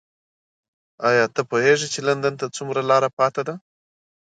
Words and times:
ایا 1.09 1.25
ته 1.35 1.41
پوهېږې 1.49 1.87
چې 1.93 1.99
لندن 2.07 2.33
ته 2.41 2.45
څومره 2.55 2.81
لاره 2.89 3.09
پاتې 3.17 3.41
ده؟ 3.47 3.55